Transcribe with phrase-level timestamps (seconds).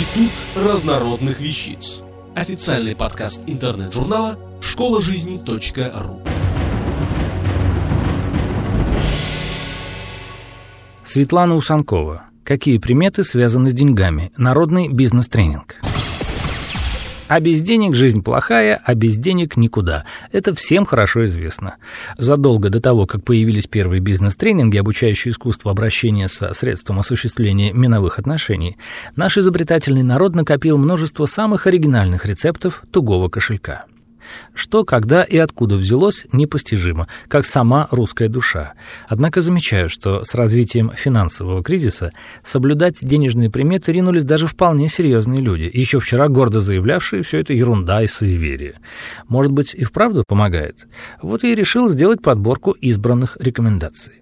[0.00, 2.00] Институт разнородных вещиц.
[2.34, 6.22] Официальный подкаст интернет-журнала школа жизни.ру.
[11.04, 12.22] Светлана Усанкова.
[12.44, 14.32] Какие приметы связаны с деньгами?
[14.38, 15.76] Народный бизнес-тренинг.
[17.30, 20.04] А без денег жизнь плохая, а без денег никуда.
[20.32, 21.76] Это всем хорошо известно.
[22.18, 28.78] Задолго до того, как появились первые бизнес-тренинги, обучающие искусству обращения со средством осуществления миновых отношений,
[29.14, 33.84] наш изобретательный народ накопил множество самых оригинальных рецептов тугого кошелька.
[34.54, 38.74] Что, когда и откуда взялось, непостижимо, как сама русская душа.
[39.08, 42.12] Однако замечаю, что с развитием финансового кризиса
[42.44, 48.02] соблюдать денежные приметы ринулись даже вполне серьезные люди, еще вчера гордо заявлявшие, все это ерунда
[48.02, 48.80] и суеверие.
[49.28, 50.86] Может быть, и вправду помогает?
[51.22, 54.14] Вот и решил сделать подборку избранных рекомендаций.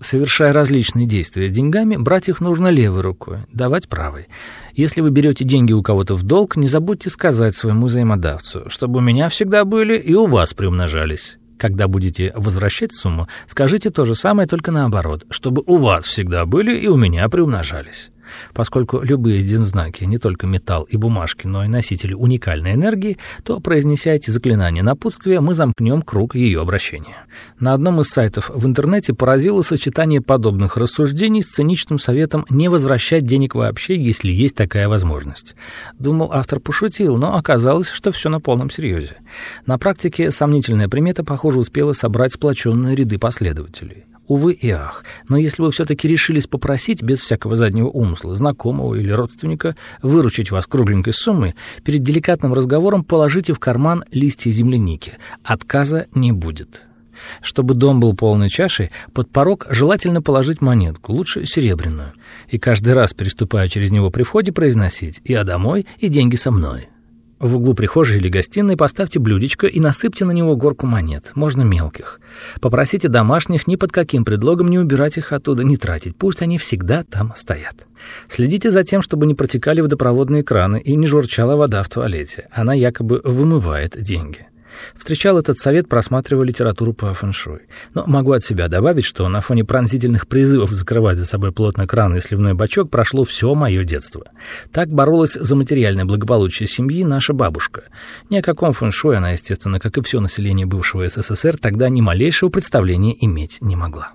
[0.00, 4.28] Совершая различные действия с деньгами, брать их нужно левой рукой, давать правой.
[4.74, 9.02] Если вы берете деньги у кого-то в долг, не забудьте сказать своему взаимодавцу, чтобы у
[9.02, 11.38] меня всегда были и у вас приумножались.
[11.58, 16.78] Когда будете возвращать сумму, скажите то же самое, только наоборот, чтобы у вас всегда были
[16.78, 18.10] и у меня приумножались.
[18.52, 24.12] Поскольку любые дензнаки не только металл и бумажки, но и носители уникальной энергии, то, произнеся
[24.12, 27.26] эти заклинания напутствия, мы замкнем круг ее обращения.
[27.58, 33.24] На одном из сайтов в интернете поразило сочетание подобных рассуждений с циничным советом не возвращать
[33.24, 35.54] денег вообще, если есть такая возможность.
[35.98, 39.16] Думал, автор пошутил, но оказалось, что все на полном серьезе.
[39.66, 44.04] На практике сомнительная примета, похоже, успела собрать сплоченные ряды последователей.
[44.28, 49.10] Увы и ах, но если вы все-таки решились попросить, без всякого заднего умысла, знакомого или
[49.10, 55.18] родственника, выручить вас кругленькой суммой, перед деликатным разговором положите в карман листья земляники.
[55.44, 56.86] Отказа не будет.
[57.40, 62.12] Чтобы дом был полной чашей, под порог желательно положить монетку, лучше серебряную,
[62.48, 66.88] и каждый раз, переступая через него при входе, произносить «Я домой, и деньги со мной».
[67.38, 72.18] В углу прихожей или гостиной поставьте блюдечко и насыпьте на него горку монет, можно мелких.
[72.62, 77.04] Попросите домашних ни под каким предлогом не убирать их оттуда, не тратить, пусть они всегда
[77.04, 77.86] там стоят.
[78.28, 82.72] Следите за тем, чтобы не протекали водопроводные краны и не журчала вода в туалете, она
[82.72, 84.46] якобы вымывает деньги.
[84.96, 87.60] Встречал этот совет, просматривая литературу по фэншуй.
[87.94, 92.16] Но могу от себя добавить, что на фоне пронзительных призывов закрывать за собой плотно кран
[92.16, 94.26] и сливной бачок прошло все мое детство.
[94.72, 97.84] Так боролась за материальное благополучие семьи наша бабушка.
[98.30, 102.48] Ни о каком фэншуй она, естественно, как и все население бывшего СССР, тогда ни малейшего
[102.48, 104.12] представления иметь не могла.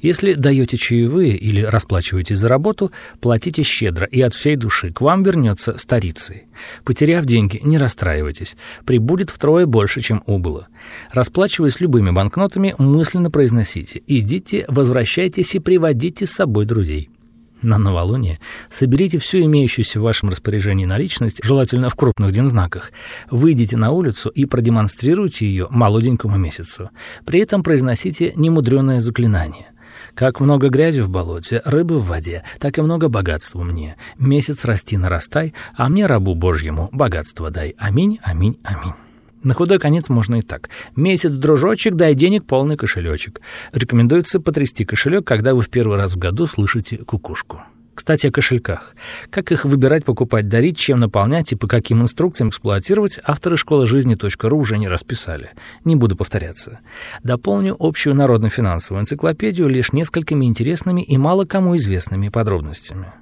[0.00, 4.92] Если даете чаевые или расплачиваетесь за работу, платите щедро и от всей души.
[4.92, 6.44] К вам вернется старицей.
[6.84, 8.56] Потеряв деньги, не расстраивайтесь.
[8.84, 10.68] Прибудет втрое больше, чем убыло.
[11.12, 17.10] Расплачиваясь любыми банкнотами, мысленно произносите «Идите, возвращайтесь и приводите с собой друзей».
[17.62, 22.92] На новолуние соберите всю имеющуюся в вашем распоряжении наличность, желательно в крупных дензнаках,
[23.30, 26.90] выйдите на улицу и продемонстрируйте ее молоденькому месяцу.
[27.24, 29.66] При этом произносите немудреное заклинание.
[30.14, 33.96] Как много грязи в болоте, рыбы в воде, так и много богатства мне.
[34.18, 37.74] Месяц расти нарастай, а мне, рабу Божьему, богатство дай.
[37.78, 38.94] Аминь, аминь, аминь.
[39.46, 40.70] На худой конец можно и так.
[40.96, 43.40] Месяц, дружочек, дай денег полный кошелечек.
[43.72, 47.62] Рекомендуется потрясти кошелек, когда вы в первый раз в году слышите кукушку.
[47.94, 48.96] Кстати, о кошельках.
[49.30, 54.58] Как их выбирать, покупать, дарить, чем наполнять и по каким инструкциям эксплуатировать, авторы школы жизни.ру
[54.58, 55.50] уже не расписали.
[55.84, 56.80] Не буду повторяться.
[57.22, 63.12] Дополню общую народно-финансовую энциклопедию лишь несколькими интересными и мало кому известными подробностями.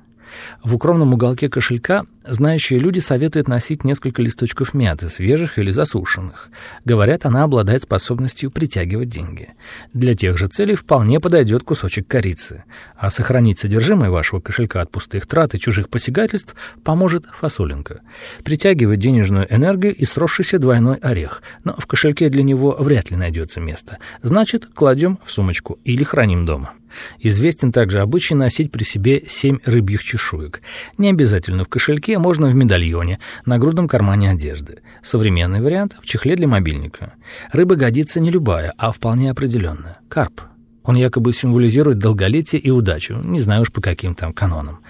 [0.62, 6.48] В укромном уголке кошелька знающие люди советуют носить несколько листочков мяты, свежих или засушенных.
[6.84, 9.50] Говорят, она обладает способностью притягивать деньги.
[9.92, 12.64] Для тех же целей вполне подойдет кусочек корицы.
[12.96, 18.00] А сохранить содержимое вашего кошелька от пустых трат и чужих посягательств поможет фасолинка.
[18.42, 23.60] Притягивает денежную энергию и сросшийся двойной орех, но в кошельке для него вряд ли найдется
[23.60, 23.98] место.
[24.22, 26.72] Значит, кладем в сумочку или храним дома.
[27.20, 30.62] Известен также обычай носить при себе семь рыбьих чешуек.
[30.98, 34.82] Не обязательно в кошельке, можно в медальоне, на грудном кармане одежды.
[35.02, 37.14] Современный вариант– в чехле для мобильника.
[37.52, 40.42] Рыба годится не любая, а вполне определенная– карп.
[40.84, 44.80] Он якобы символизирует долголетие и удачу, не знаю уж по каким там канонам.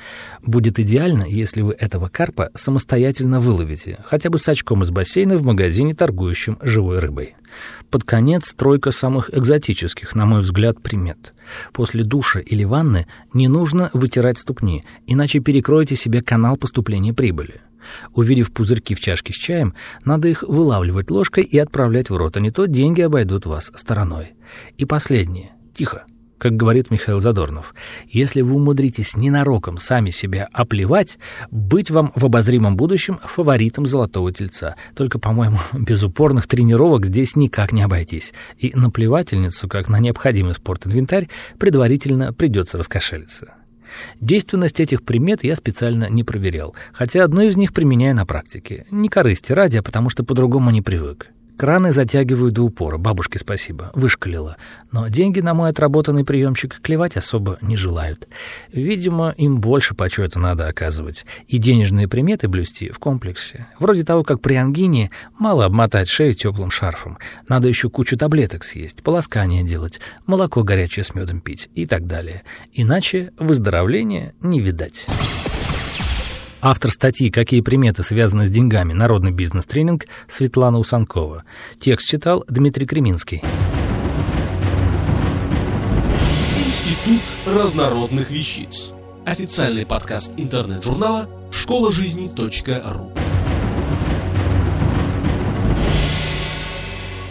[0.42, 5.44] Будет идеально, если вы этого карпа самостоятельно выловите, хотя бы с очком из бассейна в
[5.44, 7.36] магазине, торгующем живой рыбой.
[7.90, 11.32] Под конец тройка самых экзотических, на мой взгляд, примет.
[11.72, 17.60] После душа или ванны не нужно вытирать ступни, иначе перекроете себе канал поступления прибыли.
[18.14, 19.74] Увидев пузырьки в чашке с чаем,
[20.04, 24.32] надо их вылавливать ложкой и отправлять в рот, а не то деньги обойдут вас стороной.
[24.76, 25.52] И последнее.
[25.74, 26.04] Тихо.
[26.38, 27.74] как говорит Михаил Задорнов.
[28.06, 31.18] Если вы умудритесь ненароком сами себя оплевать,
[31.50, 34.76] быть вам в обозримом будущем фаворитом Золотого Тельца.
[34.94, 38.34] Только, по-моему, без упорных тренировок здесь никак не обойтись.
[38.58, 41.28] И наплевательницу, как на необходимый спортинвентарь,
[41.58, 43.54] предварительно придется раскошелиться.
[44.20, 48.86] Действенность этих примет я специально не проверял, хотя одну из них применяю на практике.
[48.90, 51.30] Не корысти ради, а потому что по-другому не привык.
[51.56, 54.56] Краны затягиваю до упора, бабушке спасибо, вышкалила.
[54.90, 58.28] Но деньги на мой отработанный приемчик клевать особо не желают.
[58.72, 61.26] Видимо, им больше почета надо оказывать.
[61.46, 63.66] И денежные приметы блюсти в комплексе.
[63.78, 67.18] Вроде того, как при ангине мало обмотать шею теплым шарфом.
[67.48, 72.42] Надо еще кучу таблеток съесть, полоскание делать, молоко горячее с медом пить и так далее.
[72.72, 75.06] Иначе выздоровления не видать.
[76.66, 78.94] Автор статьи «Какие приметы связаны с деньгами.
[78.94, 81.44] Народный бизнес-тренинг» Светлана Усанкова.
[81.78, 83.42] Текст читал Дмитрий Креминский.
[86.64, 88.92] Институт разнородных вещиц.
[89.26, 93.12] Официальный подкаст интернет-журнала школа жизни .ру.